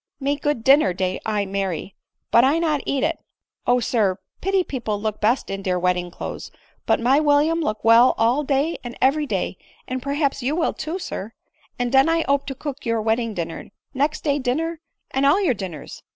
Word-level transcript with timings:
"Me 0.19 0.35
good 0.35 0.63
dinner 0.63 0.93
day 0.93 1.19
I 1.27 1.45
marry, 1.45 1.93
but 2.31 2.43
I 2.43 2.57
not 2.57 2.81
eat 2.87 3.03
it. 3.03 3.19
O 3.67 3.79
sir, 3.79 4.17
pity 4.41 4.63
people 4.63 4.99
look 4.99 5.21
best 5.21 5.51
in 5.51 5.61
dere 5.61 5.77
wedding 5.77 6.09
clothes, 6.09 6.49
but 6.87 6.99
my 6.99 7.19
William 7.19 7.59
look 7.61 7.83
well 7.83 8.15
all 8.17 8.41
day 8.43 8.79
and 8.83 8.97
every 8.99 9.27
day, 9.27 9.57
and 9.87 10.01
per 10.01 10.13
haps 10.15 10.41
you 10.41 10.55
will 10.55 10.73
too, 10.73 10.97
sir; 10.97 11.33
and 11.77 11.91
den 11.91 12.09
I 12.09 12.23
ope 12.27 12.47
to 12.47 12.55
cook 12.55 12.83
you 12.83 12.99
wed 12.99 13.17
ding 13.17 13.35
dinner, 13.35 13.69
next 13.93 14.23
day 14.23 14.39
dinner, 14.39 14.79
and 15.11 15.23
all 15.23 15.39
your 15.39 15.53
dinners." 15.53 16.01